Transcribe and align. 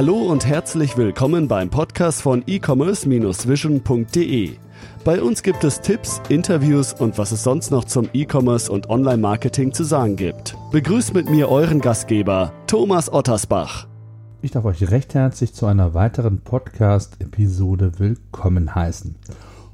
Hallo 0.00 0.16
und 0.16 0.46
herzlich 0.46 0.96
willkommen 0.96 1.46
beim 1.46 1.68
Podcast 1.68 2.22
von 2.22 2.42
e-commerce-vision.de. 2.46 4.56
Bei 5.04 5.20
uns 5.20 5.42
gibt 5.42 5.62
es 5.62 5.82
Tipps, 5.82 6.22
Interviews 6.30 6.94
und 6.94 7.18
was 7.18 7.32
es 7.32 7.42
sonst 7.42 7.70
noch 7.70 7.84
zum 7.84 8.08
E-Commerce 8.14 8.72
und 8.72 8.88
Online-Marketing 8.88 9.74
zu 9.74 9.84
sagen 9.84 10.16
gibt. 10.16 10.56
Begrüßt 10.72 11.12
mit 11.12 11.28
mir 11.28 11.50
euren 11.50 11.82
Gastgeber, 11.82 12.54
Thomas 12.66 13.12
Ottersbach. 13.12 13.88
Ich 14.40 14.52
darf 14.52 14.64
euch 14.64 14.90
recht 14.90 15.12
herzlich 15.12 15.52
zu 15.52 15.66
einer 15.66 15.92
weiteren 15.92 16.40
Podcast-Episode 16.40 17.98
willkommen 17.98 18.74
heißen. 18.74 19.16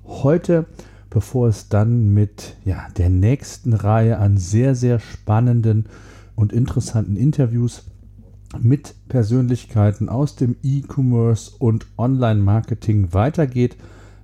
Heute, 0.07 0.67
bevor 1.09 1.47
es 1.47 1.69
dann 1.69 2.13
mit 2.15 2.57
ja, 2.65 2.89
der 2.99 3.11
nächsten 3.11 3.75
Reihe 3.75 4.19
an 4.19 4.39
sehr, 4.39 4.75
sehr 4.75 4.99
spannenden 4.99 5.87
und 6.35 6.53
interessanten 6.53 7.15
Interviews 7.15 7.85
mit 8.61 8.95
Persönlichkeiten 9.09 10.09
aus 10.09 10.37
dem 10.37 10.57
E-Commerce 10.63 11.53
und 11.59 11.87
Online-Marketing 11.99 13.13
weitergeht, 13.13 13.77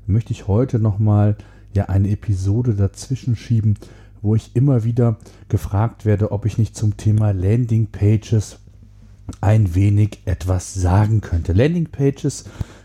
möchte 0.06 0.32
ich 0.32 0.48
heute 0.48 0.78
nochmal 0.78 1.36
ja 1.72 1.86
eine 1.86 2.10
Episode 2.10 2.74
dazwischen 2.74 3.36
schieben, 3.36 3.78
wo 4.20 4.34
ich 4.34 4.54
immer 4.54 4.84
wieder 4.84 5.18
gefragt 5.48 6.04
werde, 6.04 6.32
ob 6.32 6.46
ich 6.46 6.58
nicht 6.58 6.77
zum 6.77 6.96
Thema 6.96 7.32
Landing 7.32 7.88
Pages 7.88 8.58
ein 9.40 9.74
wenig 9.74 10.20
etwas 10.24 10.74
sagen 10.74 11.20
könnte. 11.20 11.52
Landing 11.52 11.86
Pages 11.86 12.44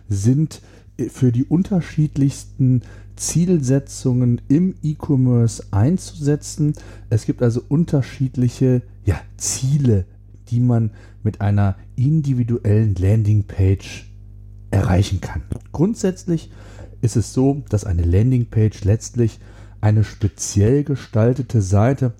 sind 0.09 0.61
für 1.09 1.31
die 1.31 1.43
unterschiedlichsten 1.43 2.81
Zielsetzungen 3.15 4.41
im 4.47 4.75
E-Commerce 4.83 5.63
einzusetzen. 5.71 6.73
Es 7.09 7.25
gibt 7.25 7.41
also 7.41 7.61
unterschiedliche 7.67 8.81
ja, 9.05 9.19
Ziele, 9.37 10.05
die 10.49 10.59
man 10.59 10.91
mit 11.23 11.41
einer 11.41 11.75
individuellen 11.95 12.95
Landingpage 12.95 14.09
erreichen 14.71 15.21
kann. 15.21 15.43
Grundsätzlich 15.71 16.51
ist 17.01 17.15
es 17.15 17.33
so, 17.33 17.63
dass 17.69 17.85
eine 17.85 18.03
Landingpage 18.03 18.83
letztlich 18.83 19.39
eine 19.81 20.03
speziell 20.03 20.83
gestaltete 20.83 21.61
Seite 21.61 22.13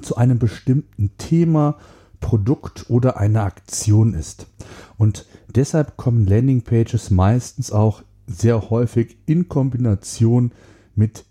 zu 0.00 0.16
einem 0.16 0.38
bestimmten 0.38 1.10
Thema, 1.18 1.76
Produkt 2.20 2.90
oder 2.90 3.16
einer 3.18 3.44
Aktion 3.44 4.14
ist. 4.14 4.46
Und 4.98 5.26
deshalb 5.54 5.96
kommen 5.96 6.26
Landingpages 6.26 7.10
meistens 7.10 7.72
auch 7.72 8.02
sehr 8.26 8.70
häufig 8.70 9.16
in 9.26 9.48
Kombination 9.48 10.44
mit 10.44 10.54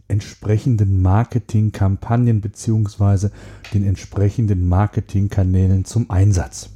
entsprechenden 0.08 1.02
Marketingkampagnen 1.02 2.42
bzw. 2.42 3.30
den 3.74 3.86
entsprechenden 3.86 4.68
Marketingkanälen 4.68 5.86
zum 5.86 6.10
Einsatz. 6.10 6.70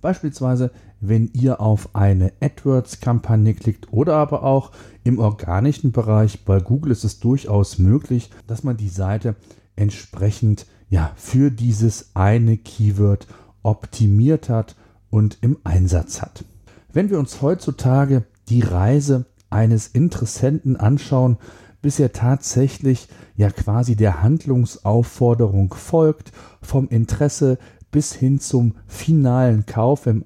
Beispielsweise, 0.00 0.70
wenn 1.00 1.30
ihr 1.32 1.60
auf 1.60 1.94
eine 1.94 2.32
AdWords-Kampagne 2.40 3.54
klickt 3.54 3.92
oder 3.92 4.16
aber 4.16 4.42
auch 4.42 4.70
im 5.04 5.18
organischen 5.18 5.92
Bereich 5.92 6.44
bei 6.44 6.60
Google 6.60 6.92
ist 6.92 7.04
es 7.04 7.20
durchaus 7.20 7.78
möglich, 7.78 8.30
dass 8.46 8.64
man 8.64 8.76
die 8.76 8.88
Seite 8.88 9.36
entsprechend 9.76 10.66
ja 10.90 11.12
für 11.16 11.50
dieses 11.50 12.10
eine 12.14 12.56
Keyword 12.58 13.26
optimiert 13.62 14.48
hat 14.48 14.76
und 15.10 15.38
im 15.40 15.58
Einsatz 15.64 16.20
hat. 16.22 16.44
Wenn 16.92 17.10
wir 17.10 17.18
uns 17.18 17.40
heutzutage 17.40 18.24
die 18.48 18.60
Reise 18.60 19.26
eines 19.48 19.88
Interessenten 19.88 20.76
anschauen, 20.76 21.38
bis 21.82 21.98
er 21.98 22.12
tatsächlich 22.12 23.08
ja 23.36 23.50
quasi 23.50 23.96
der 23.96 24.22
Handlungsaufforderung 24.22 25.74
folgt, 25.74 26.32
vom 26.62 26.88
Interesse 26.88 27.58
bis 27.90 28.12
hin 28.12 28.38
zum 28.40 28.74
finalen 28.86 29.66
Kauf 29.66 30.06
im, 30.06 30.24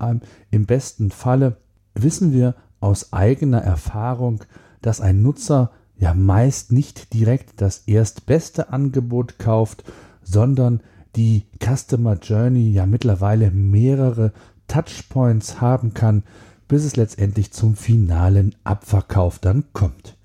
im 0.50 0.66
besten 0.66 1.10
Falle, 1.10 1.56
wissen 1.94 2.32
wir 2.32 2.54
aus 2.80 3.12
eigener 3.12 3.62
Erfahrung, 3.62 4.44
dass 4.82 5.00
ein 5.00 5.22
Nutzer 5.22 5.70
ja 5.96 6.12
meist 6.12 6.72
nicht 6.72 7.14
direkt 7.14 7.60
das 7.60 7.84
erstbeste 7.86 8.70
Angebot 8.70 9.38
kauft, 9.38 9.84
sondern 10.22 10.80
die 11.16 11.44
Customer 11.62 12.14
Journey 12.14 12.72
ja 12.72 12.86
mittlerweile 12.86 13.50
mehrere 13.50 14.32
Touchpoints 14.66 15.60
haben 15.60 15.94
kann, 15.94 16.24
bis 16.68 16.84
es 16.84 16.96
letztendlich 16.96 17.52
zum 17.52 17.76
finalen 17.76 18.54
Abverkauf 18.64 19.38
dann 19.38 19.64
kommt. 19.72 20.16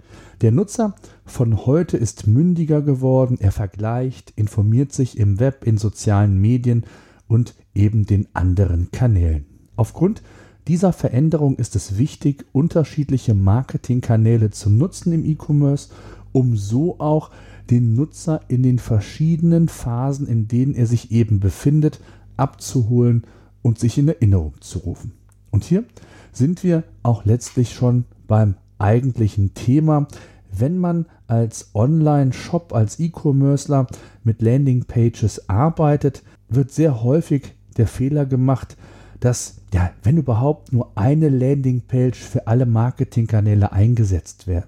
Der 0.41 0.51
Nutzer 0.51 0.95
von 1.29 1.65
heute 1.65 1.97
ist 1.97 2.27
mündiger 2.27 2.81
geworden, 2.81 3.37
er 3.39 3.51
vergleicht, 3.51 4.33
informiert 4.35 4.91
sich 4.91 5.17
im 5.17 5.39
Web, 5.39 5.65
in 5.65 5.77
sozialen 5.77 6.39
Medien 6.39 6.85
und 7.27 7.55
eben 7.73 8.05
den 8.05 8.27
anderen 8.33 8.91
Kanälen. 8.91 9.45
Aufgrund 9.75 10.21
dieser 10.67 10.93
Veränderung 10.93 11.55
ist 11.55 11.75
es 11.75 11.97
wichtig, 11.97 12.45
unterschiedliche 12.51 13.33
Marketingkanäle 13.33 14.51
zu 14.51 14.69
nutzen 14.69 15.13
im 15.13 15.25
E-Commerce, 15.25 15.89
um 16.31 16.55
so 16.55 16.99
auch 16.99 17.31
den 17.69 17.95
Nutzer 17.95 18.41
in 18.47 18.63
den 18.63 18.79
verschiedenen 18.79 19.67
Phasen, 19.67 20.27
in 20.27 20.47
denen 20.47 20.75
er 20.75 20.85
sich 20.85 21.11
eben 21.11 21.39
befindet, 21.39 21.99
abzuholen 22.37 23.23
und 23.61 23.79
sich 23.79 23.97
in 23.97 24.07
Erinnerung 24.07 24.53
zu 24.59 24.79
rufen. 24.79 25.13
Und 25.51 25.63
hier 25.63 25.83
sind 26.31 26.63
wir 26.63 26.83
auch 27.03 27.25
letztlich 27.25 27.73
schon 27.73 28.05
beim 28.27 28.55
eigentlichen 28.77 29.53
Thema. 29.53 30.07
Wenn 30.51 30.77
man 30.77 31.05
als 31.27 31.71
Online-Shop, 31.73 32.73
als 32.73 32.99
E-Commercer 32.99 33.87
mit 34.23 34.41
Landing-Pages 34.41 35.49
arbeitet, 35.49 36.23
wird 36.49 36.71
sehr 36.71 37.03
häufig 37.03 37.53
der 37.77 37.87
Fehler 37.87 38.25
gemacht, 38.25 38.75
dass, 39.19 39.57
ja, 39.73 39.91
wenn 40.03 40.17
überhaupt 40.17 40.71
nur 40.71 40.91
eine 40.95 41.29
Landingpage 41.29 42.17
für 42.17 42.47
alle 42.47 42.65
Marketingkanäle 42.65 43.71
eingesetzt 43.71 44.47
werden. 44.47 44.67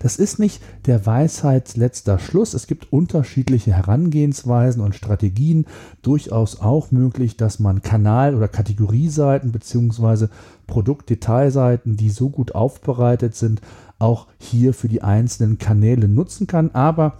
Das 0.00 0.16
ist 0.16 0.38
nicht 0.38 0.62
der 0.86 1.04
Weisheit 1.04 1.76
letzter 1.76 2.18
Schluss. 2.18 2.54
Es 2.54 2.68
gibt 2.68 2.92
unterschiedliche 2.92 3.72
Herangehensweisen 3.72 4.82
und 4.82 4.94
Strategien. 4.94 5.66
Durchaus 6.02 6.60
auch 6.60 6.92
möglich, 6.92 7.36
dass 7.36 7.58
man 7.58 7.82
Kanal- 7.82 8.36
oder 8.36 8.48
Kategorieseiten 8.48 9.50
bzw. 9.50 10.28
Produktdetailseiten, 10.66 11.96
die 11.96 12.10
so 12.10 12.30
gut 12.30 12.54
aufbereitet 12.54 13.34
sind, 13.34 13.60
auch 13.98 14.26
hier 14.38 14.74
für 14.74 14.88
die 14.88 15.02
einzelnen 15.02 15.58
Kanäle 15.58 16.08
nutzen 16.08 16.46
kann. 16.46 16.70
Aber 16.72 17.18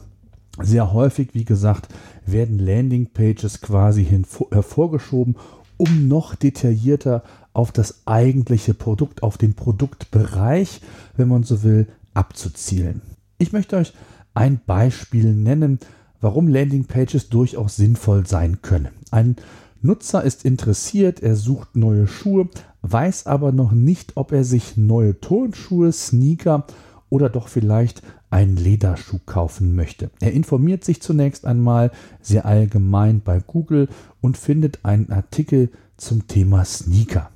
sehr 0.61 0.93
häufig, 0.93 1.31
wie 1.35 1.45
gesagt, 1.45 1.89
werden 2.27 2.59
Landingpages 2.59 3.61
quasi 3.61 4.05
hervorgeschoben, 4.51 5.37
um 5.77 6.09
noch 6.09 6.35
detaillierter 6.35 7.23
auf 7.53 7.73
das 7.73 8.03
eigentliche 8.07 8.75
Produkt, 8.75 9.23
auf 9.23 9.39
den 9.39 9.55
Produktbereich, 9.55 10.81
wenn 11.17 11.29
man 11.29 11.45
so 11.45 11.63
will, 11.63 11.89
abzuzielen. 12.15 13.03
Ich 13.39 13.53
möchte 13.53 13.77
euch 13.77 13.93
ein 14.35 14.61
Beispiel 14.67 15.35
nennen, 15.35 15.79
warum 16.21 16.49
Landingpages 16.49 17.29
durchaus 17.29 17.77
sinnvoll 17.77 18.27
sein 18.27 18.63
können. 18.63 18.89
Ein 19.11 19.37
Nutzer 19.81 20.25
ist 20.25 20.45
interessiert, 20.45 21.21
er 21.21 21.37
sucht 21.37 21.77
neue 21.77 22.09
Schuhe, 22.09 22.49
weiß 22.91 23.27
aber 23.27 23.53
noch 23.53 23.73
nicht, 23.73 24.17
ob 24.17 24.33
er 24.33 24.45
sich 24.45 24.77
neue 24.77 25.21
Turnschuhe, 25.21 25.93
Sneaker 25.93 26.67
oder 27.11 27.29
doch 27.29 27.49
vielleicht 27.49 28.03
einen 28.31 28.57
Lederschuh 28.57 29.21
kaufen 29.25 29.75
möchte. 29.75 30.11
Er 30.21 30.33
informiert 30.33 30.85
sich 30.85 31.01
zunächst 31.01 31.47
einmal 31.47 31.91
sehr 32.21 32.45
allgemein 32.45 33.21
bei 33.21 33.41
Google 33.41 33.89
und 34.21 34.37
findet 34.37 34.85
einen 34.85 35.11
Artikel 35.11 35.71
zum 35.97 36.27
Thema 36.29 36.65
Sneaker. 36.65 37.31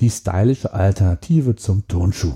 Die 0.00 0.10
stylische 0.10 0.72
Alternative 0.72 1.56
zum 1.56 1.86
Turnschuh. 1.88 2.34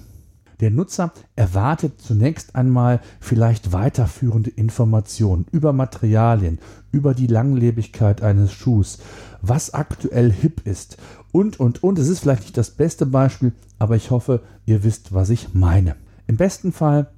Der 0.60 0.70
Nutzer 0.70 1.12
erwartet 1.36 2.00
zunächst 2.00 2.56
einmal 2.56 3.00
vielleicht 3.20 3.72
weiterführende 3.72 4.50
Informationen 4.50 5.46
über 5.52 5.72
Materialien, 5.72 6.58
über 6.90 7.14
die 7.14 7.28
Langlebigkeit 7.28 8.22
eines 8.22 8.52
Schuhs, 8.52 8.98
was 9.40 9.72
aktuell 9.72 10.32
hip 10.32 10.66
ist 10.66 10.96
und, 11.30 11.60
und, 11.60 11.84
und. 11.84 11.98
Es 11.98 12.08
ist 12.08 12.20
vielleicht 12.20 12.42
nicht 12.42 12.56
das 12.56 12.72
beste 12.72 13.06
Beispiel, 13.06 13.52
aber 13.78 13.94
ich 13.94 14.10
hoffe, 14.10 14.40
ihr 14.66 14.82
wisst, 14.82 15.14
was 15.14 15.30
ich 15.30 15.54
meine. 15.54 15.94
Im 16.26 16.36
besten 16.36 16.72
Fall 16.72 17.08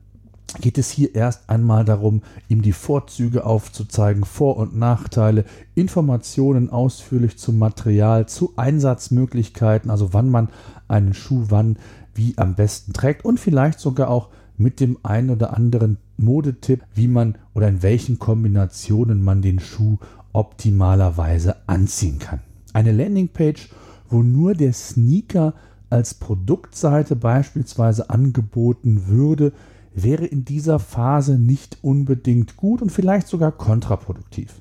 geht 0.61 0.79
es 0.79 0.91
hier 0.91 1.15
erst 1.15 1.49
einmal 1.49 1.85
darum, 1.85 2.23
ihm 2.49 2.61
die 2.61 2.73
Vorzüge 2.73 3.47
aufzuzeigen, 3.47 4.25
Vor- 4.25 4.56
und 4.56 4.76
Nachteile, 4.76 5.44
Informationen 5.75 6.70
ausführlich 6.70 7.38
zum 7.38 7.59
Material, 7.59 8.26
zu 8.26 8.55
Einsatzmöglichkeiten, 8.56 9.91
also 9.91 10.12
wann 10.12 10.29
man 10.29 10.49
einen 10.88 11.15
Schuh 11.15 11.44
wann 11.49 11.76
wie 12.15 12.37
am 12.37 12.55
besten 12.55 12.93
trägt 12.93 13.25
und 13.25 13.39
vielleicht 13.39 13.81
sogar 13.81 14.11
auch 14.11 14.29
mit 14.57 14.81
dem 14.81 14.99
einen 15.03 15.31
oder 15.31 15.57
anderen 15.57 15.97
Modetipp, 16.19 16.85
wie 16.95 17.09
man 17.09 17.39
oder 17.55 17.69
in 17.69 17.83
welchen 17.83 18.19
Kombinationen 18.19 19.23
man 19.23 19.41
den 19.43 19.59
Schuh 19.59 19.99
optimalerweise 20.33 21.57
anziehen 21.67 22.19
kann. 22.19 22.41
Eine 22.73 22.93
Landingpage, 22.93 23.71
wo 24.09 24.23
nur 24.23 24.55
der 24.55 24.73
Sneaker 24.73 25.55
als 25.89 26.15
Produktseite 26.15 27.17
beispielsweise 27.17 28.11
angeboten 28.11 29.06
würde, 29.06 29.53
wäre 29.95 30.25
in 30.25 30.45
dieser 30.45 30.79
Phase 30.79 31.39
nicht 31.39 31.79
unbedingt 31.83 32.56
gut 32.56 32.81
und 32.81 32.91
vielleicht 32.91 33.27
sogar 33.27 33.53
kontraproduktiv. 33.53 34.61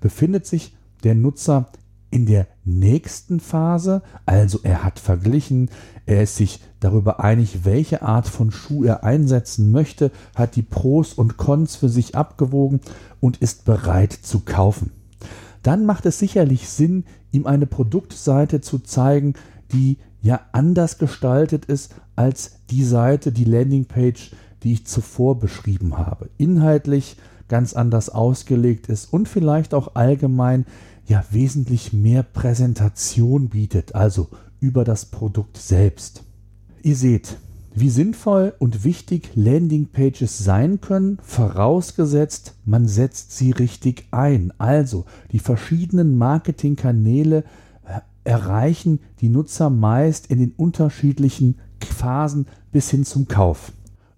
Befindet 0.00 0.46
sich 0.46 0.74
der 1.04 1.14
Nutzer 1.14 1.70
in 2.10 2.26
der 2.26 2.46
nächsten 2.64 3.40
Phase, 3.40 4.02
also 4.24 4.60
er 4.62 4.84
hat 4.84 4.98
verglichen, 4.98 5.70
er 6.06 6.22
ist 6.22 6.36
sich 6.36 6.60
darüber 6.80 7.20
einig, 7.20 7.64
welche 7.64 8.02
Art 8.02 8.28
von 8.28 8.50
Schuh 8.50 8.84
er 8.84 9.04
einsetzen 9.04 9.72
möchte, 9.72 10.12
hat 10.34 10.56
die 10.56 10.62
Pros 10.62 11.14
und 11.14 11.36
Cons 11.36 11.76
für 11.76 11.88
sich 11.88 12.14
abgewogen 12.14 12.80
und 13.20 13.38
ist 13.38 13.64
bereit 13.64 14.12
zu 14.12 14.40
kaufen. 14.40 14.92
Dann 15.62 15.84
macht 15.84 16.06
es 16.06 16.18
sicherlich 16.18 16.68
Sinn, 16.68 17.04
ihm 17.32 17.46
eine 17.46 17.66
Produktseite 17.66 18.60
zu 18.60 18.78
zeigen, 18.78 19.34
die 19.72 19.98
ja 20.22 20.40
anders 20.52 20.98
gestaltet 20.98 21.64
ist 21.64 21.94
als 22.14 22.60
die 22.70 22.84
Seite, 22.84 23.32
die 23.32 23.44
Landingpage, 23.44 24.32
die 24.62 24.72
ich 24.72 24.86
zuvor 24.86 25.38
beschrieben 25.38 25.98
habe. 25.98 26.30
Inhaltlich 26.38 27.16
ganz 27.48 27.74
anders 27.74 28.10
ausgelegt 28.10 28.88
ist 28.88 29.12
und 29.12 29.28
vielleicht 29.28 29.74
auch 29.74 29.94
allgemein 29.94 30.66
ja 31.06 31.24
wesentlich 31.30 31.92
mehr 31.92 32.22
Präsentation 32.22 33.48
bietet, 33.48 33.94
also 33.94 34.28
über 34.60 34.84
das 34.84 35.06
Produkt 35.06 35.56
selbst. 35.56 36.24
Ihr 36.82 36.96
seht, 36.96 37.36
wie 37.74 37.90
sinnvoll 37.90 38.54
und 38.58 38.84
wichtig 38.84 39.30
Landingpages 39.34 40.38
sein 40.38 40.80
können, 40.80 41.18
vorausgesetzt, 41.22 42.54
man 42.64 42.88
setzt 42.88 43.36
sie 43.36 43.50
richtig 43.50 44.06
ein. 44.10 44.52
Also 44.58 45.04
die 45.32 45.40
verschiedenen 45.40 46.16
Marketingkanäle 46.16 47.44
äh, 47.84 48.00
erreichen 48.24 49.00
die 49.20 49.28
Nutzer 49.28 49.68
meist 49.68 50.28
in 50.28 50.38
den 50.38 50.52
unterschiedlichen 50.56 51.58
Phasen 51.84 52.46
bis 52.72 52.90
hin 52.90 53.04
zum 53.04 53.28
Kauf. 53.28 53.72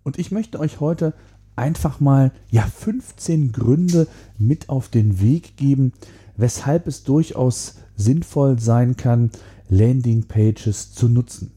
Und 0.04 0.18
ich 0.18 0.30
möchte 0.30 0.60
euch 0.60 0.78
heute 0.78 1.12
einfach 1.56 1.98
mal 1.98 2.30
ja 2.50 2.62
15 2.62 3.50
Gründe 3.52 4.06
mit 4.38 4.68
auf 4.68 4.88
den 4.88 5.20
Weg 5.20 5.56
geben, 5.56 5.92
weshalb 6.38 6.86
es 6.86 7.04
durchaus 7.04 7.74
sinnvoll 7.96 8.58
sein 8.58 8.96
kann, 8.96 9.30
Landingpages 9.68 10.92
zu 10.92 11.10
nutzen. 11.10 11.50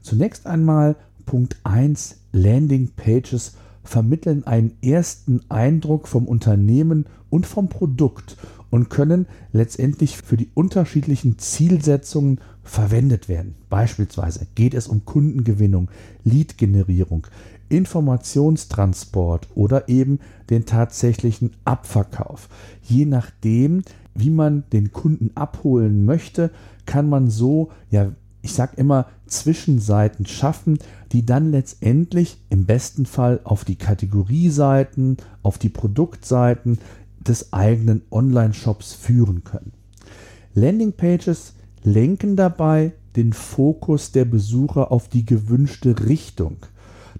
Zunächst 0.00 0.46
einmal 0.46 0.96
Punkt 1.26 1.56
1 1.62 2.16
Landingpages 2.32 3.52
vermitteln 3.84 4.44
einen 4.44 4.72
ersten 4.82 5.42
Eindruck 5.48 6.08
vom 6.08 6.26
Unternehmen 6.26 7.06
und 7.30 7.46
vom 7.46 7.68
Produkt 7.68 8.36
und 8.70 8.88
können 8.88 9.26
letztendlich 9.52 10.16
für 10.16 10.36
die 10.36 10.48
unterschiedlichen 10.54 11.38
Zielsetzungen 11.38 12.40
verwendet 12.62 13.28
werden. 13.28 13.54
Beispielsweise 13.68 14.46
geht 14.54 14.74
es 14.74 14.88
um 14.88 15.04
Kundengewinnung, 15.04 15.90
Lead-Generierung, 16.24 17.26
Informationstransport 17.68 19.48
oder 19.54 19.88
eben 19.88 20.20
den 20.50 20.64
tatsächlichen 20.64 21.50
Abverkauf. 21.64 22.48
Je 22.82 23.04
nachdem, 23.04 23.82
wie 24.14 24.30
man 24.30 24.64
den 24.72 24.92
Kunden 24.92 25.30
abholen 25.34 26.04
möchte, 26.04 26.50
kann 26.86 27.08
man 27.08 27.30
so, 27.30 27.70
ja, 27.90 28.12
ich 28.42 28.52
sage 28.52 28.72
immer, 28.76 29.06
Zwischenseiten 29.26 30.26
schaffen, 30.26 30.78
die 31.12 31.24
dann 31.24 31.52
letztendlich 31.52 32.38
im 32.50 32.66
besten 32.66 33.06
Fall 33.06 33.40
auf 33.44 33.64
die 33.64 33.76
Kategorieseiten, 33.76 35.16
auf 35.42 35.58
die 35.58 35.68
Produktseiten 35.68 36.78
des 37.20 37.52
eigenen 37.52 38.02
Online-Shops 38.10 38.94
führen 38.94 39.44
können. 39.44 39.72
Landingpages 40.54 41.54
lenken 41.82 42.36
dabei 42.36 42.92
den 43.16 43.32
Fokus 43.32 44.12
der 44.12 44.24
Besucher 44.24 44.90
auf 44.90 45.08
die 45.08 45.24
gewünschte 45.24 46.06
Richtung. 46.08 46.56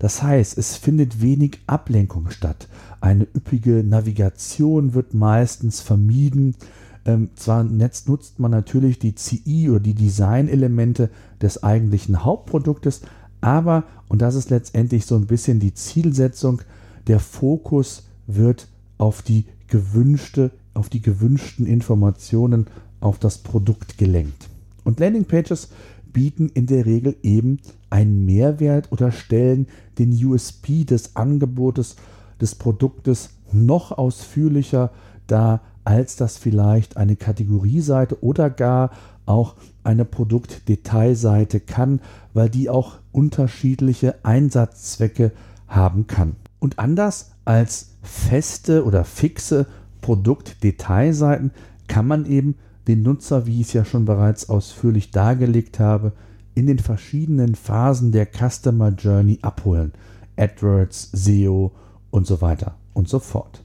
Das 0.02 0.20
heißt, 0.20 0.58
es 0.58 0.74
findet 0.74 1.22
wenig 1.22 1.60
Ablenkung 1.68 2.28
statt. 2.30 2.66
Eine 3.00 3.22
üppige 3.22 3.84
Navigation 3.84 4.94
wird 4.94 5.14
meistens 5.14 5.80
vermieden. 5.80 6.56
Ähm, 7.04 7.30
zwar 7.36 7.60
im 7.60 7.78
nutzt 7.78 8.40
man 8.40 8.50
natürlich 8.50 8.98
die 8.98 9.14
CI 9.14 9.70
oder 9.70 9.78
die 9.78 9.94
Designelemente 9.94 11.08
des 11.40 11.62
eigentlichen 11.62 12.24
Hauptproduktes, 12.24 13.02
aber, 13.40 13.84
und 14.08 14.22
das 14.22 14.34
ist 14.34 14.50
letztendlich 14.50 15.06
so 15.06 15.14
ein 15.14 15.26
bisschen 15.26 15.60
die 15.60 15.72
Zielsetzung, 15.72 16.62
der 17.06 17.20
Fokus 17.20 18.08
wird 18.26 18.66
auf 18.98 19.22
die 19.22 19.44
gewünschte, 19.68 20.50
auf 20.74 20.88
die 20.88 21.00
gewünschten 21.00 21.64
Informationen 21.64 22.66
auf 22.98 23.20
das 23.20 23.38
Produkt 23.38 23.98
gelenkt. 23.98 24.48
Und 24.82 24.98
Landingpages 24.98 25.68
bieten 26.12 26.48
in 26.48 26.66
der 26.66 26.86
Regel 26.86 27.16
eben 27.22 27.58
einen 27.90 28.24
Mehrwert 28.24 28.90
oder 28.92 29.12
stellen 29.12 29.66
den 29.98 30.12
USP 30.12 30.84
des 30.84 31.16
Angebotes 31.16 31.96
des 32.40 32.54
Produktes 32.54 33.30
noch 33.52 33.92
ausführlicher 33.92 34.90
dar, 35.26 35.60
als 35.84 36.16
das 36.16 36.36
vielleicht 36.36 36.96
eine 36.96 37.16
Kategorieseite 37.16 38.22
oder 38.22 38.50
gar 38.50 38.90
auch 39.26 39.54
eine 39.84 40.04
Produktdetailseite 40.04 41.60
kann, 41.60 42.00
weil 42.34 42.48
die 42.48 42.68
auch 42.68 42.98
unterschiedliche 43.12 44.24
Einsatzzwecke 44.24 45.32
haben 45.68 46.06
kann. 46.06 46.36
Und 46.58 46.78
anders 46.78 47.32
als 47.44 47.96
feste 48.02 48.84
oder 48.84 49.04
fixe 49.04 49.66
Produktdetailseiten 50.00 51.52
kann 51.88 52.06
man 52.06 52.26
eben 52.26 52.56
den 52.88 53.02
Nutzer, 53.02 53.46
wie 53.46 53.60
ich 53.60 53.68
es 53.68 53.72
ja 53.72 53.84
schon 53.84 54.04
bereits 54.04 54.48
ausführlich 54.48 55.10
dargelegt 55.10 55.78
habe, 55.78 56.12
in 56.54 56.66
den 56.66 56.78
verschiedenen 56.78 57.54
Phasen 57.54 58.12
der 58.12 58.26
Customer 58.26 58.90
Journey 58.90 59.38
abholen. 59.42 59.92
AdWords, 60.36 61.10
SEO 61.12 61.72
und 62.10 62.26
so 62.26 62.40
weiter 62.40 62.76
und 62.94 63.08
so 63.08 63.18
fort. 63.18 63.62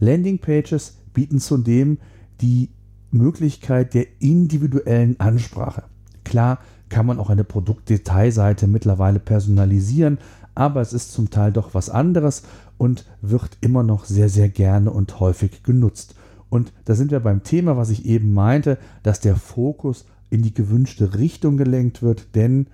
Landingpages 0.00 0.98
bieten 1.14 1.40
zudem 1.40 1.98
die 2.40 2.70
Möglichkeit 3.10 3.94
der 3.94 4.06
individuellen 4.20 5.18
Ansprache. 5.18 5.84
Klar 6.24 6.58
kann 6.88 7.06
man 7.06 7.18
auch 7.18 7.30
eine 7.30 7.44
Produktdetailseite 7.44 8.66
mittlerweile 8.66 9.18
personalisieren, 9.18 10.18
aber 10.54 10.80
es 10.80 10.92
ist 10.92 11.12
zum 11.12 11.30
Teil 11.30 11.52
doch 11.52 11.74
was 11.74 11.90
anderes 11.90 12.42
und 12.76 13.06
wird 13.20 13.58
immer 13.60 13.82
noch 13.82 14.04
sehr, 14.04 14.28
sehr 14.28 14.48
gerne 14.48 14.90
und 14.90 15.20
häufig 15.20 15.62
genutzt. 15.62 16.14
Und 16.50 16.72
da 16.84 16.94
sind 16.94 17.10
wir 17.10 17.20
beim 17.20 17.42
Thema, 17.42 17.76
was 17.76 17.90
ich 17.90 18.06
eben 18.06 18.32
meinte, 18.32 18.78
dass 19.02 19.20
der 19.20 19.36
Fokus 19.36 20.06
in 20.30 20.42
die 20.42 20.54
gewünschte 20.54 21.18
Richtung 21.18 21.56
gelenkt 21.56 22.02
wird, 22.02 22.34
denn 22.34 22.66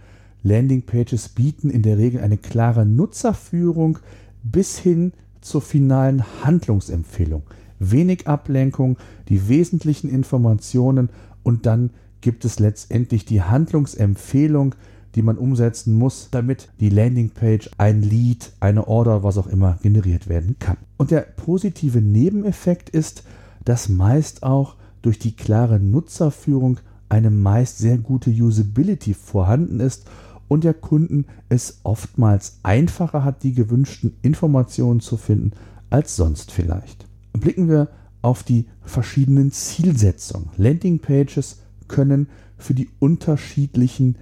Landingpages 0.43 1.31
bieten 1.31 1.71
in 1.71 1.83
der 1.83 1.99
Regel 1.99 2.21
eine 2.21 2.37
klare 2.37 2.85
Nutzerführung 2.85 3.99
bis 4.43 4.79
hin 4.79 5.13
zur 5.41 5.63
finalen 5.63 6.25
Handlungsempfehlung. 6.43 7.43
Wenig 7.79 8.27
Ablenkung, 8.27 8.99
die 9.29 9.49
wesentlichen 9.49 10.09
Informationen 10.09 11.09
und 11.43 11.67
dann 11.67 11.91
gibt 12.21 12.45
es 12.45 12.59
letztendlich 12.59 13.25
die 13.25 13.43
Handlungsempfehlung, 13.43 14.75
die 15.15 15.23
man 15.23 15.39
umsetzen 15.39 15.95
muss, 15.95 16.29
damit 16.31 16.69
die 16.81 16.89
Landingpage, 16.89 17.71
ein 17.79 18.03
Lead, 18.03 18.53
eine 18.61 18.89
Order, 18.89 19.23
was 19.23 19.39
auch 19.39 19.47
immer 19.47 19.79
generiert 19.83 20.29
werden 20.29 20.57
kann. 20.59 20.77
Und 20.97 21.11
der 21.11 21.21
positive 21.21 22.01
Nebeneffekt 22.01 22.91
ist, 22.91 23.25
dass 23.65 23.89
meist 23.89 24.43
auch 24.43 24.77
durch 25.03 25.19
die 25.19 25.37
klare 25.37 25.79
Nutzerführung 25.81 26.81
eine 27.09 27.31
meist 27.31 27.79
sehr 27.79 27.99
gute 27.99 28.31
Usability 28.31 29.15
vorhanden 29.15 29.81
ist 29.81 30.07
und 30.49 30.65
der 30.65 30.75
Kunden 30.75 31.27
es 31.49 31.81
oftmals 31.83 32.59
einfacher 32.63 33.25
hat, 33.25 33.43
die 33.43 33.55
gewünschten 33.55 34.17
Informationen 34.23 35.01
zu 35.01 35.17
finden 35.17 35.53
als 35.91 36.17
sonst 36.17 36.51
vielleicht. 36.51 37.07
Blicken 37.33 37.69
wir 37.69 37.89
auf 38.23 38.43
die 38.43 38.67
verschiedenen 38.83 39.53
Zielsetzungen. 39.53 40.49
Landingpages 40.57 41.61
können 41.89 42.29
für 42.57 42.75
die 42.75 42.89
unterschiedlichen 42.99 44.17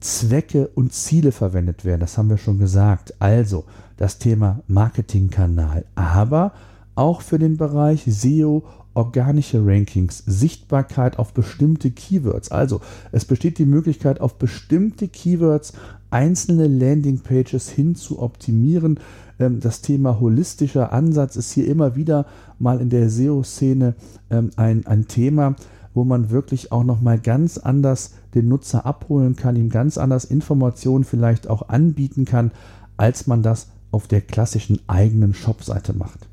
Zwecke 0.00 0.68
und 0.68 0.92
Ziele 0.92 1.32
verwendet 1.32 1.84
werden. 1.84 2.00
Das 2.00 2.18
haben 2.18 2.30
wir 2.30 2.38
schon 2.38 2.58
gesagt. 2.58 3.14
Also 3.20 3.64
das 3.96 4.18
Thema 4.18 4.60
Marketingkanal, 4.66 5.84
aber 5.94 6.52
auch 6.94 7.20
für 7.20 7.38
den 7.38 7.56
Bereich 7.56 8.04
SEO 8.06 8.64
organische 8.94 9.64
Rankings, 9.64 10.22
Sichtbarkeit 10.26 11.18
auf 11.18 11.32
bestimmte 11.32 11.90
Keywords. 11.90 12.50
Also 12.50 12.80
es 13.10 13.24
besteht 13.24 13.58
die 13.58 13.66
Möglichkeit, 13.66 14.20
auf 14.20 14.38
bestimmte 14.38 15.08
Keywords 15.08 15.72
einzelne 16.10 16.66
Landingpages 16.66 17.70
hin 17.70 17.94
zu 17.94 18.20
optimieren. 18.20 19.00
Ähm, 19.38 19.60
das 19.60 19.80
Thema 19.80 20.20
holistischer 20.20 20.92
Ansatz 20.92 21.36
ist 21.36 21.52
hier 21.52 21.66
immer 21.66 21.96
wieder 21.96 22.26
mal 22.58 22.80
in 22.80 22.90
der 22.90 23.08
SEO-Szene 23.08 23.94
ähm, 24.30 24.50
ein, 24.56 24.86
ein 24.86 25.08
Thema, 25.08 25.56
wo 25.94 26.04
man 26.04 26.30
wirklich 26.30 26.72
auch 26.72 26.84
nochmal 26.84 27.18
ganz 27.18 27.58
anders 27.58 28.14
den 28.34 28.48
Nutzer 28.48 28.86
abholen 28.86 29.36
kann, 29.36 29.56
ihm 29.56 29.68
ganz 29.68 29.98
anders 29.98 30.24
Informationen 30.24 31.04
vielleicht 31.04 31.48
auch 31.48 31.68
anbieten 31.68 32.24
kann, 32.24 32.50
als 32.96 33.26
man 33.26 33.42
das 33.42 33.68
auf 33.90 34.08
der 34.08 34.22
klassischen 34.22 34.80
eigenen 34.86 35.34
Shopseite 35.34 35.92
macht. 35.92 36.28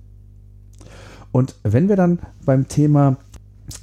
Und 1.31 1.55
wenn 1.63 1.89
wir 1.89 1.95
dann 1.95 2.19
beim 2.45 2.67
Thema 2.67 3.17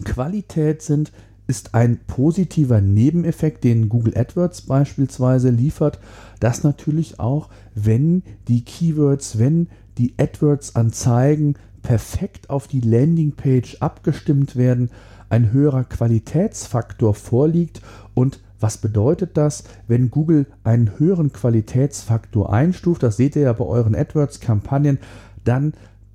Qualität 0.04 0.82
sind, 0.82 1.12
ist 1.46 1.74
ein 1.74 2.00
positiver 2.06 2.80
Nebeneffekt, 2.80 3.62
den 3.62 3.88
Google 3.88 4.16
AdWords 4.16 4.62
beispielsweise 4.62 5.50
liefert, 5.50 6.00
dass 6.40 6.64
natürlich 6.64 7.20
auch, 7.20 7.48
wenn 7.74 8.22
die 8.48 8.64
Keywords, 8.64 9.38
wenn 9.38 9.68
die 9.96 10.14
AdWords-Anzeigen 10.18 11.54
perfekt 11.82 12.50
auf 12.50 12.66
die 12.66 12.80
Landingpage 12.80 13.76
abgestimmt 13.80 14.56
werden, 14.56 14.90
ein 15.28 15.52
höherer 15.52 15.84
Qualitätsfaktor 15.84 17.14
vorliegt 17.14 17.80
und 18.14 18.40
was 18.58 18.78
bedeutet 18.78 19.36
das, 19.36 19.64
wenn 19.86 20.10
Google 20.10 20.46
einen 20.64 20.98
höheren 20.98 21.32
Qualitätsfaktor 21.32 22.52
einstuft? 22.52 23.02
Das 23.02 23.16
seht 23.16 23.36
ihr 23.36 23.42
ja 23.42 23.52
bei 23.52 23.66
euren 23.66 23.94
AdWords-Kampagnen. 23.94 24.98
Dann 25.44 25.74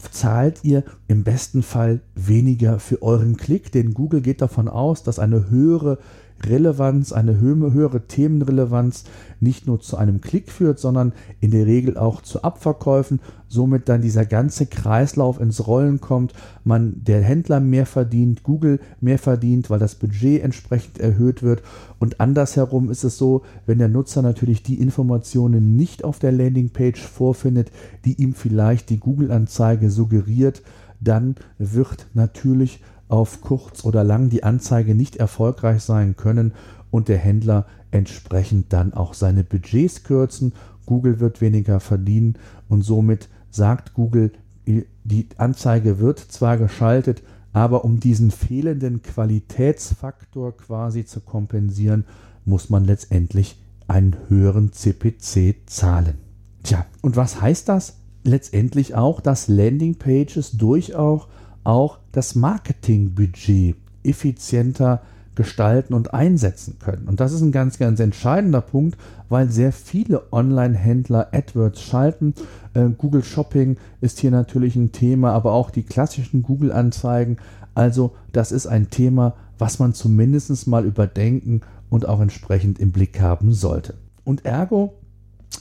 zahlt 0.10 0.64
ihr 0.64 0.84
im 1.08 1.24
besten 1.24 1.64
Fall 1.64 2.02
weniger 2.16 2.80
für 2.80 3.02
euren 3.02 3.38
Klick, 3.38 3.72
denn 3.72 3.94
Google 3.94 4.22
geht 4.22 4.42
davon 4.42 4.68
aus, 4.68 5.04
dass 5.04 5.20
eine 5.20 5.50
höhere 5.50 6.00
Relevanz, 6.48 7.12
eine 7.12 7.40
höhere 7.40 8.08
Themenrelevanz 8.08 9.06
nicht 9.40 9.68
nur 9.68 9.80
zu 9.80 9.98
einem 9.98 10.22
Klick 10.22 10.52
führt, 10.52 10.80
sondern 10.80 11.14
in 11.40 11.52
der 11.52 11.66
Regel 11.66 11.98
auch 11.98 12.22
zu 12.22 12.44
Abverkäufen, 12.44 13.20
somit 13.48 13.90
dann 13.90 14.02
dieser 14.02 14.26
ganze 14.26 14.68
Kreislauf 14.68 15.40
ins 15.40 15.68
Rollen 15.68 16.00
kommt, 16.00 16.34
man 16.64 17.04
der 17.04 17.22
Händler 17.22 17.60
mehr 17.60 17.86
verdient, 17.86 18.44
Google 18.44 18.80
mehr 19.02 19.18
verdient, 19.18 19.70
weil 19.70 19.80
das 19.80 19.96
Budget 19.96 20.44
entsprechend 20.44 21.00
erhöht 21.00 21.44
wird. 21.44 21.64
Und 22.00 22.22
andersherum 22.22 22.90
ist 22.90 23.04
es 23.04 23.18
so, 23.18 23.42
wenn 23.66 23.80
der 23.80 23.90
Nutzer 23.90 24.22
natürlich 24.22 24.64
die 24.64 24.80
Informationen 24.80 25.76
nicht 25.76 26.04
auf 26.04 26.20
der 26.20 26.32
Landingpage 26.32 27.02
vorfindet, 27.02 27.72
die 28.06 28.22
ihm 28.22 28.34
vielleicht 28.34 28.90
die 28.90 29.00
Google-Anzeige 29.00 29.90
suggeriert, 29.90 30.62
dann 31.02 31.36
wird 31.58 32.08
natürlich 32.14 32.82
auf 33.12 33.42
kurz 33.42 33.84
oder 33.84 34.04
lang 34.04 34.30
die 34.30 34.44
Anzeige 34.44 34.96
nicht 34.96 35.18
erfolgreich 35.18 35.84
sein 35.84 36.16
können 36.16 36.54
und 36.92 37.10
der 37.10 37.18
Händler 37.18 37.66
entsprechend 37.92 38.72
dann 38.74 38.94
auch 38.94 39.14
seine 39.14 39.44
Budgets 39.44 40.04
kürzen. 40.04 40.54
Google 40.86 41.20
wird 41.20 41.42
weniger 41.42 41.80
verdienen 41.80 42.36
und 42.70 42.84
somit 42.84 43.30
sagt 43.50 43.94
Google, 43.94 44.32
die 44.66 45.28
Anzeige 45.38 46.00
wird 46.00 46.20
zwar 46.20 46.58
geschaltet, 46.58 47.22
aber 47.54 47.84
um 47.84 48.00
diesen 48.00 48.32
fehlenden 48.32 49.02
Qualitätsfaktor 49.02 50.56
quasi 50.56 51.06
zu 51.06 51.20
kompensieren, 51.20 52.06
muss 52.46 52.70
man 52.70 52.86
letztendlich 52.86 53.60
einen 53.88 54.16
höheren 54.30 54.72
CPC 54.72 55.56
zahlen. 55.66 56.18
Tja, 56.64 56.86
und 57.02 57.18
was 57.18 57.42
heißt 57.42 57.68
das? 57.68 57.98
Letztendlich 58.24 58.96
auch, 58.96 59.20
dass 59.20 59.48
Landingpages 59.48 60.52
durchaus 60.52 61.28
auch 61.64 62.00
das 62.12 62.36
Marketingbudget 62.36 63.76
effizienter 64.04 65.02
gestalten 65.36 65.94
und 65.94 66.14
einsetzen 66.14 66.78
können. 66.80 67.08
Und 67.08 67.20
das 67.20 67.32
ist 67.32 67.42
ein 67.42 67.52
ganz, 67.52 67.80
ganz 67.80 68.00
entscheidender 68.00 68.62
Punkt, 68.62 68.98
weil 69.30 69.50
sehr 69.50 69.72
viele 69.72 70.32
Online-Händler 70.32 71.30
AdWords 71.32 71.82
schalten. 71.82 72.34
Äh, 72.74 72.90
Google 72.98 73.24
Shopping 73.24 73.78
ist 74.02 74.20
hier 74.20 74.32
natürlich 74.32 74.76
ein 74.76 74.92
Thema, 74.92 75.32
aber 75.32 75.54
auch 75.54 75.70
die 75.70 75.84
klassischen 75.84 76.44
Google-Anzeigen. 76.44 77.38
Also 77.74 78.14
das 78.34 78.52
ist 78.52 78.68
ein 78.68 78.90
Thema, 78.90 79.36
was 79.58 79.80
man 79.80 79.94
zumindest 79.94 80.68
mal 80.68 80.86
überdenken 80.86 81.62
und 81.90 82.08
auch 82.08 82.20
entsprechend 82.20 82.80
im 82.80 82.92
Blick 82.92 83.22
haben 83.22 83.54
sollte. 83.54 83.94
Und 84.24 84.46
ergo 84.46 84.94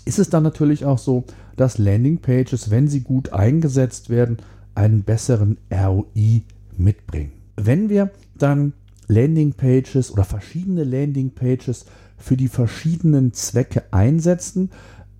ist 0.04 0.18
es 0.18 0.30
dann 0.30 0.42
natürlich 0.42 0.84
auch 0.84 0.98
so, 0.98 1.24
dass 1.56 1.78
Landingpages, 1.78 2.70
wenn 2.70 2.88
sie 2.88 3.00
gut 3.00 3.32
eingesetzt 3.32 4.10
werden, 4.10 4.38
einen 4.80 5.02
besseren 5.02 5.58
ROI 5.70 6.42
mitbringen. 6.78 7.32
Wenn 7.56 7.90
wir 7.90 8.10
dann 8.38 8.72
Landingpages 9.08 10.10
oder 10.10 10.24
verschiedene 10.24 10.84
Landingpages 10.84 11.84
für 12.16 12.36
die 12.36 12.48
verschiedenen 12.48 13.34
Zwecke 13.34 13.82
einsetzen 13.90 14.70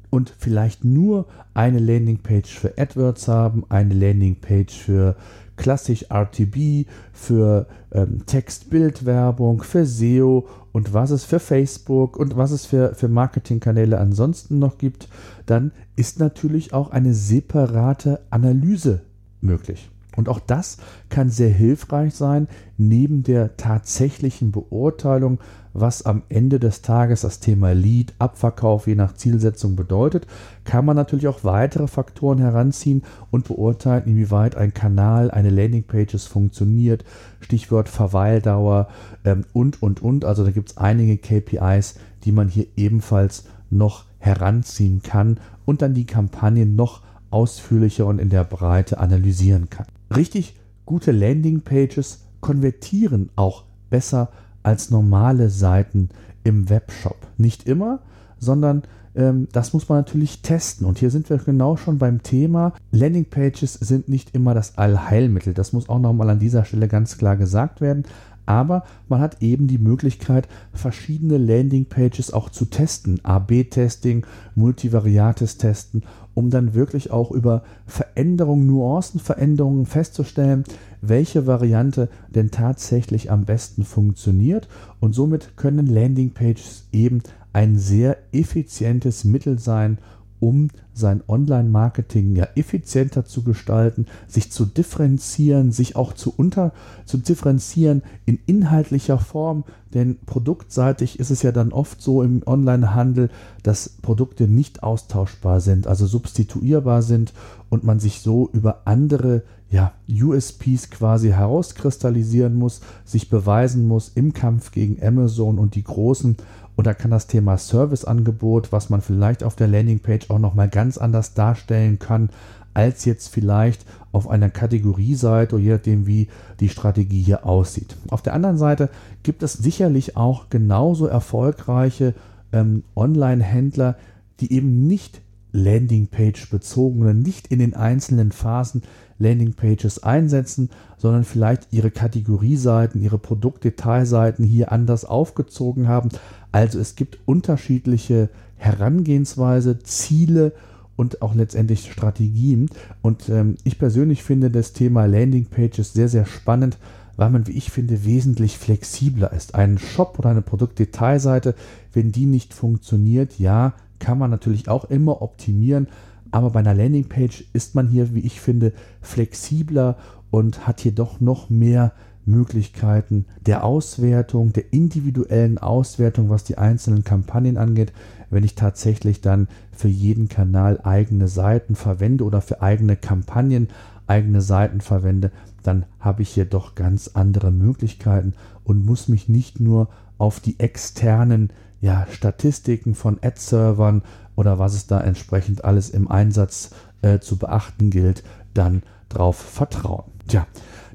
und 0.09 0.33
vielleicht 0.39 0.85
nur 0.85 1.27
eine 1.53 1.79
Landingpage 1.79 2.59
für 2.59 2.79
AdWords 2.79 3.29
haben, 3.29 3.65
eine 3.69 3.93
Landingpage 3.93 4.73
für 4.73 5.17
klassisch 5.57 6.07
RTB, 6.11 6.87
für 7.13 7.67
ähm, 7.93 8.25
Text-Bild-Werbung, 8.25 9.63
für 9.63 9.85
SEO 9.85 10.49
und 10.73 10.95
was 10.95 11.11
es 11.11 11.25
für 11.25 11.39
Facebook 11.39 12.17
und 12.17 12.35
was 12.39 12.51
es 12.51 12.65
für, 12.65 12.95
für 12.95 13.09
Marketingkanäle 13.09 13.99
ansonsten 13.99 14.59
noch 14.59 14.79
gibt, 14.79 15.09
dann 15.45 15.73
ist 15.97 16.19
natürlich 16.19 16.73
auch 16.73 16.93
eine 16.93 17.13
separate 17.13 18.21
Analyse 18.31 19.03
möglich. 19.41 19.91
Und 20.17 20.29
auch 20.29 20.41
das 20.41 20.79
kann 21.09 21.31
sehr 21.31 21.51
hilfreich 21.51 22.15
sein, 22.15 22.49
neben 22.77 23.23
der 23.23 23.57
tatsächlichen 23.57 24.51
Beurteilung, 24.51 25.39
was 25.73 26.05
am 26.05 26.23
Ende 26.29 26.59
des 26.59 26.83
Tages 26.83 27.21
das 27.21 27.39
Thema 27.39 27.73
Lead, 27.73 28.13
Abverkauf 28.19 28.89
je 28.89 28.97
nach 28.97 29.15
Zielsetzung 29.15 29.77
bedeutet, 29.77 30.27
kann 30.65 30.85
man 30.85 30.97
natürlich 30.97 31.29
auch 31.29 31.45
weitere 31.45 31.87
Faktoren 31.87 32.39
heranziehen 32.39 33.03
und 33.31 33.47
beurteilen, 33.47 34.03
inwieweit 34.07 34.57
ein 34.57 34.75
Kanal, 34.75 35.31
eine 35.31 35.51
Landingpage 35.51 36.27
funktioniert. 36.27 37.05
Stichwort 37.41 37.89
Verweildauer 37.89 38.89
ähm, 39.25 39.45
und, 39.53 39.81
und, 39.81 40.03
und. 40.03 40.25
Also 40.25 40.45
da 40.45 40.51
gibt 40.51 40.71
es 40.71 40.77
einige 40.77 41.19
KPIs, 41.19 41.95
die 42.25 42.33
man 42.33 42.49
hier 42.49 42.67
ebenfalls 42.77 43.45
noch 43.71 44.07
heranziehen 44.19 45.03
kann 45.03 45.39
und 45.65 45.83
dann 45.83 45.95
die 45.95 46.05
Kampagnen 46.05 46.75
noch 46.75 47.03
ausführlicher 47.31 48.07
und 48.07 48.19
in 48.19 48.31
der 48.31 48.45
Breite 48.45 48.99
analysieren 48.99 49.71
kann. 49.71 49.87
Richtig 50.15 50.55
gute 50.85 51.13
Landingpages 51.13 52.25
konvertieren 52.41 53.31
auch 53.37 53.65
besser 53.91 54.31
als 54.63 54.91
normale 54.91 55.51
Seiten 55.51 56.11
im 56.45 56.69
Webshop. 56.69 57.17
Nicht 57.37 57.67
immer, 57.67 58.01
sondern 58.39 58.83
ähm, 59.15 59.49
das 59.53 59.73
muss 59.73 59.89
man 59.89 59.99
natürlich 59.99 60.43
testen. 60.43 60.87
Und 60.87 60.99
hier 60.99 61.11
sind 61.11 61.31
wir 61.31 61.39
genau 61.39 61.77
schon 61.77 61.99
beim 61.99 62.23
Thema. 62.23 62.73
Landingpages 62.93 63.75
sind 63.75 64.09
nicht 64.09 64.35
immer 64.35 64.55
das 64.55 64.79
Allheilmittel. 64.79 65.55
Das 65.55 65.73
muss 65.73 65.89
auch 65.89 65.99
nochmal 65.99 66.31
an 66.31 66.39
dieser 66.39 66.65
Stelle 66.65 66.89
ganz 66.89 67.19
klar 67.19 67.37
gesagt 67.37 67.81
werden 67.81 68.05
aber 68.51 68.83
man 69.09 69.21
hat 69.21 69.43
eben 69.43 69.69
die 69.69 69.79
Möglichkeit, 69.79 70.49
verschiedene 70.73 71.39
Landingpages 71.39 72.33
auch 72.33 72.51
zu 72.51 72.65
testen, 72.65 73.25
AB-Testing, 73.25 74.27
multivariates 74.57 75.57
Testen, 75.57 76.03
um 76.35 76.51
dann 76.51 76.75
wirklich 76.75 77.13
auch 77.13 77.31
über 77.31 77.63
Veränderungen, 77.87 78.67
Nuancenveränderungen 78.67 79.87
festzustellen, 79.87 80.65
welche 81.01 81.47
Variante 81.47 82.09
denn 82.35 82.51
tatsächlich 82.51 83.31
am 83.31 83.45
besten 83.45 83.85
funktioniert. 83.85 84.67
Und 84.99 85.15
somit 85.15 85.57
können 85.57 85.87
Landingpages 85.87 86.89
eben 86.91 87.23
ein 87.53 87.79
sehr 87.79 88.17
effizientes 88.33 89.23
Mittel 89.23 89.61
sein, 89.61 89.99
um 90.41 90.69
sein 90.93 91.23
Online-Marketing 91.29 92.35
ja 92.35 92.49
effizienter 92.57 93.25
zu 93.25 93.43
gestalten, 93.43 94.07
sich 94.27 94.51
zu 94.51 94.65
differenzieren, 94.65 95.71
sich 95.71 95.97
auch 95.97 96.13
zu 96.13 96.33
unter 96.37 96.73
zu 97.05 97.19
differenzieren 97.19 98.03
in 98.27 98.39
inhaltlicher 98.47 99.19
Form, 99.19 99.65
denn 99.95 100.19
produktseitig 100.27 101.21
ist 101.21 101.31
es 101.31 101.43
ja 101.43 101.53
dann 101.53 101.73
oft 101.73 102.01
so 102.01 102.23
im 102.23 102.43
Online-Handel, 102.45 103.31
dass 103.63 103.89
Produkte 104.03 104.49
nicht 104.49 104.83
austauschbar 104.83 105.61
sind, 105.61 105.87
also 105.87 106.07
substituierbar 106.07 107.03
sind 107.03 107.33
und 107.69 107.85
man 107.85 108.01
sich 108.01 108.21
so 108.21 108.49
über 108.53 108.83
andere 108.87 109.43
ja, 109.71 109.93
USPs 110.09 110.91
quasi 110.91 111.29
herauskristallisieren 111.31 112.55
muss, 112.55 112.81
sich 113.05 113.31
beweisen 113.31 113.87
muss 113.87 114.11
im 114.15 114.33
Kampf 114.33 114.73
gegen 114.73 115.01
Amazon 115.03 115.59
und 115.59 115.77
die 115.77 115.85
großen 115.85 116.37
oder 116.81 116.95
kann 116.95 117.11
das 117.11 117.27
Thema 117.27 117.59
Serviceangebot, 117.59 118.73
was 118.73 118.89
man 118.89 119.03
vielleicht 119.03 119.45
auf 119.45 119.55
der 119.55 119.69
Landingpage 119.69 120.31
auch 120.31 120.39
nochmal 120.39 120.71
ganz 120.71 120.97
anders 120.97 121.35
darstellen 121.35 121.99
kann, 121.99 122.31
als 122.73 123.05
jetzt 123.05 123.29
vielleicht 123.29 123.85
auf 124.13 124.29
einer 124.29 124.49
Kategorieseite 124.49 125.57
oder 125.57 125.65
je 125.65 125.73
nachdem, 125.73 126.07
wie 126.07 126.29
die 126.59 126.71
Strategie 126.71 127.21
hier 127.21 127.45
aussieht. 127.45 127.97
Auf 128.09 128.23
der 128.23 128.33
anderen 128.33 128.57
Seite 128.57 128.89
gibt 129.23 129.43
es 129.43 129.53
sicherlich 129.53 130.17
auch 130.17 130.49
genauso 130.49 131.07
erfolgreiche 131.07 132.15
ähm, 132.51 132.83
Online-Händler, 132.97 133.97
die 134.41 134.51
eben 134.51 134.87
nicht 134.87 135.21
Landingpage 135.53 136.49
bezogene, 136.49 137.13
nicht 137.13 137.49
in 137.49 137.59
den 137.59 137.75
einzelnen 137.75 138.33
Phasen 138.33 138.83
Landingpages 139.19 140.03
einsetzen, 140.03 140.71
sondern 140.97 141.25
vielleicht 141.25 141.73
ihre 141.73 141.91
Kategorieseiten, 141.91 143.03
ihre 143.03 143.19
Produktdetailseiten 143.19 144.45
hier 144.45 144.73
anders 144.73 145.05
aufgezogen 145.05 145.89
haben. 145.89 146.09
Also 146.53 146.79
es 146.79 146.97
gibt 146.97 147.19
unterschiedliche 147.27 148.29
Herangehensweise, 148.57 149.79
Ziele 149.81 150.53
und 150.97 151.23
auch 151.23 151.35
letztendlich 151.35 151.91
Strategien. 151.91 152.69
Und 153.03 153.29
ähm, 153.29 153.57
ich 153.65 153.79
persönlich 153.79 154.23
finde 154.23 154.51
das 154.51 154.73
Thema 154.73 155.07
Landingpages 155.07 155.93
sehr, 155.93 156.09
sehr 156.09 156.27
spannend, 156.27 156.77
weil 157.17 157.31
man, 157.31 157.47
wie 157.47 157.53
ich 157.53 157.71
finde, 157.71 158.05
wesentlich 158.05 158.59
flexibler 158.59 159.33
ist. 159.33 159.55
Ein 159.55 159.79
Shop 159.79 160.19
oder 160.19 160.31
eine 160.31 160.43
Produktdetailseite, 160.43 161.55
wenn 161.93 162.13
die 162.13 162.27
nicht 162.27 162.55
funktioniert, 162.55 163.39
ja, 163.39 163.75
kann 163.99 164.19
man 164.19 164.31
natürlich 164.31 164.69
auch 164.69 164.85
immer 164.87 165.23
optimieren, 165.23 165.89
aber 166.31 166.51
bei 166.51 166.61
einer 166.61 166.75
Landingpage 166.75 167.45
ist 167.53 167.75
man 167.75 167.89
hier, 167.89 168.15
wie 168.15 168.21
ich 168.21 168.41
finde, 168.41 168.73
flexibler 169.01 169.97
und 170.31 170.67
hat 170.67 170.81
hier 170.81 170.93
doch 170.93 171.21
noch 171.21 171.51
mehr 171.51 171.93
Möglichkeiten 172.25 173.27
der 173.47 173.65
Auswertung, 173.65 174.53
der 174.53 174.73
individuellen 174.73 175.59
Auswertung, 175.59 176.31
was 176.31 176.45
die 176.45 176.59
einzelnen 176.59 177.05
Kampagnen 177.05 177.57
angeht, 177.57 177.93
wenn 178.31 178.45
ich 178.45 178.55
tatsächlich 178.55 179.21
dann 179.21 179.49
für 179.73 179.89
jeden 179.89 180.29
Kanal 180.29 180.81
eigene 180.83 181.29
Seiten 181.29 181.75
verwende 181.75 182.25
oder 182.25 182.41
für 182.41 182.63
eigene 182.63 182.97
Kampagnen 182.97 183.69
eigene 184.07 184.43
Seiten 184.43 184.81
verwende, 184.81 185.31
dann 185.63 185.87
habe 186.01 186.23
ich 186.23 186.31
hier 186.31 186.45
doch 186.45 186.75
ganz 186.75 187.13
andere 187.15 187.53
Möglichkeiten 187.53 188.35
und 188.65 188.85
muss 188.85 189.09
mich 189.09 189.29
nicht 189.29 189.61
nur 189.61 189.89
auf 190.19 190.41
die 190.41 190.59
externen 190.59 191.51
ja, 191.81 192.07
Statistiken 192.11 192.95
von 192.95 193.19
Ad-Servern 193.23 194.03
oder 194.37 194.59
was 194.59 194.75
es 194.75 194.87
da 194.87 195.01
entsprechend 195.01 195.65
alles 195.65 195.91
im 195.91 196.11
Einsatz 196.11 196.71
äh, 197.03 197.21
zu 197.21 197.39
beachten 197.39 197.91
gilt, 197.91 198.23
dann 198.53 198.83
drauf 199.09 199.37
vertrauen. 199.37 200.11
Tja, 200.27 200.47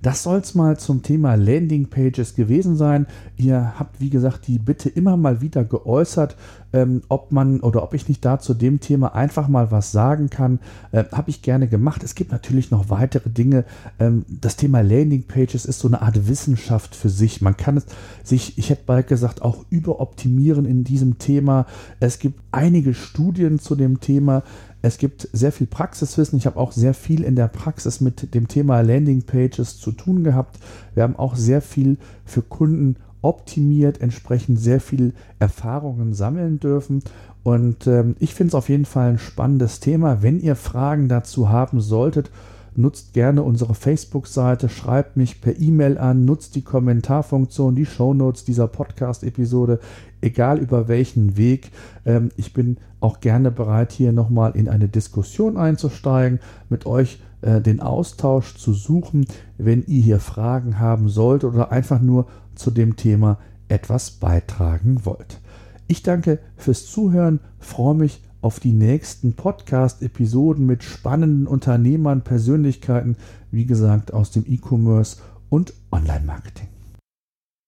das 0.02 0.24
soll 0.24 0.40
es 0.40 0.56
mal 0.56 0.78
zum 0.78 1.04
Thema 1.04 1.36
Landing 1.36 1.88
Pages 1.88 2.36
gewesen 2.36 2.76
sein. 2.76 3.08
Ihr 3.38 3.74
habt, 3.80 4.00
wie 4.00 4.10
gesagt, 4.10 4.48
die 4.48 4.60
Bitte 4.60 4.90
immer 4.90 5.18
mal 5.18 5.42
wieder 5.42 5.64
geäußert, 5.64 6.36
ähm, 6.74 7.02
ob 7.08 7.32
man 7.32 7.62
oder 7.62 7.84
ob 7.84 7.94
ich 7.94 8.08
nicht 8.10 8.24
da 8.26 8.40
zu 8.40 8.54
dem 8.54 8.80
Thema 8.80 9.16
einfach 9.16 9.48
mal 9.48 9.72
was 9.72 9.92
sagen 9.92 10.30
kann. 10.30 10.60
Äh, 10.92 11.06
Habe 11.12 11.30
ich 11.30 11.42
gerne 11.42 11.68
gemacht. 11.68 12.04
Es 12.04 12.16
gibt 12.16 12.32
natürlich 12.32 12.72
noch 12.72 12.90
weitere 12.90 13.30
Dinge. 13.30 13.66
Ähm, 14.00 14.26
das 14.30 14.58
Thema 14.58 14.82
Landing 14.82 15.24
Pages 15.24 15.66
ist 15.66 15.80
so 15.80 15.88
eine 15.88 16.02
Art 16.02 16.28
Wissenschaft 16.28 16.96
für 16.96 17.10
sich. 17.10 17.42
Man 17.42 17.58
kann 17.58 17.78
es 17.78 17.86
sich, 18.24 18.58
ich 18.58 18.70
hätte 18.70 18.84
bald 18.86 19.08
gesagt, 19.08 19.42
auch 19.42 19.66
überoptimieren 19.70 20.66
in 20.66 20.84
diesem 20.84 21.18
Thema. 21.18 21.66
Es 22.00 22.20
gibt 22.20 22.42
einige 22.52 22.94
Studien 22.94 23.60
zu 23.60 23.76
dem 23.76 24.00
Thema. 24.02 24.44
Es 24.86 25.00
gibt 25.00 25.28
sehr 25.34 25.52
viel 25.52 25.66
Praxiswissen. 25.66 26.38
Ich 26.38 26.46
habe 26.46 26.60
auch 26.60 26.72
sehr 26.72 26.94
viel 26.94 27.24
in 27.24 27.36
der 27.36 27.48
Praxis 27.48 28.02
mit 28.02 28.36
dem 28.36 28.48
Thema 28.48 28.82
Landing 28.82 29.24
Pages 29.24 29.80
zu 29.80 29.92
tun 29.92 30.24
gehabt. 30.24 30.60
Wir 30.94 31.02
haben 31.02 31.16
auch 31.16 31.36
sehr 31.36 31.62
viel 31.62 31.98
für 32.24 32.44
Kunden 32.44 32.98
optimiert, 33.24 34.00
entsprechend 34.00 34.60
sehr 34.60 34.80
viel 34.80 35.14
Erfahrungen 35.40 36.14
sammeln 36.14 36.60
dürfen. 36.60 37.02
Und 37.42 37.88
ähm, 37.88 38.16
ich 38.20 38.36
finde 38.36 38.50
es 38.50 38.54
auf 38.56 38.70
jeden 38.70 38.86
Fall 38.86 39.14
ein 39.14 39.18
spannendes 39.18 39.80
Thema. 39.80 40.22
Wenn 40.22 40.40
ihr 40.40 40.56
Fragen 40.56 41.10
dazu 41.10 41.50
haben 41.50 41.82
solltet, 41.82 42.30
nutzt 42.78 43.14
gerne 43.14 43.44
unsere 43.44 43.76
Facebook-Seite, 43.76 44.70
schreibt 44.70 45.18
mich 45.18 45.42
per 45.42 45.60
E-Mail 45.60 45.98
an, 45.98 46.26
nutzt 46.26 46.56
die 46.56 46.64
Kommentarfunktion, 46.64 47.76
die 47.76 47.86
Shownotes 47.86 48.44
dieser 48.44 48.68
Podcast-Episode 48.68 49.80
egal 50.26 50.58
über 50.60 50.88
welchen 50.88 51.38
Weg. 51.38 51.72
Ähm, 52.06 52.30
ich 52.36 52.54
bin 52.54 52.78
auch 53.00 53.20
gerne 53.20 53.52
bereit, 53.52 53.92
hier 53.92 54.12
nochmal 54.12 54.56
in 54.56 54.68
eine 54.68 54.88
Diskussion 54.88 55.58
einzusteigen, 55.58 56.40
mit 56.70 56.86
euch 56.86 57.20
äh, 57.42 57.62
den 57.62 57.80
Austausch 57.80 58.56
zu 58.56 58.74
suchen, 58.74 59.28
wenn 59.58 59.86
ihr 59.86 60.02
hier 60.02 60.20
Fragen 60.20 60.80
haben 60.80 61.08
sollt 61.10 61.44
oder 61.44 61.72
einfach 61.72 62.02
nur 62.02 62.28
zu 62.56 62.72
dem 62.72 62.96
Thema 62.96 63.38
etwas 63.68 64.12
beitragen 64.12 65.06
wollt. 65.06 65.40
Ich 65.88 66.02
danke 66.02 66.40
fürs 66.56 66.88
Zuhören, 66.88 67.40
freue 67.60 67.96
mich 67.96 68.22
auf 68.46 68.60
die 68.60 68.74
nächsten 68.74 69.34
Podcast-Episoden 69.34 70.68
mit 70.68 70.84
spannenden 70.84 71.48
Unternehmern, 71.48 72.22
Persönlichkeiten, 72.22 73.18
wie 73.50 73.66
gesagt, 73.66 74.14
aus 74.14 74.30
dem 74.30 74.46
E-Commerce 74.48 75.18
und 75.50 75.74
Online-Marketing. 75.92 76.75